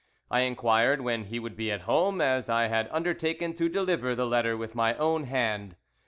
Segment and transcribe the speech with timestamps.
[0.31, 4.25] I inquired when he would be at home, as I had undertaken to deliver the
[4.25, 5.75] letter with my own hand.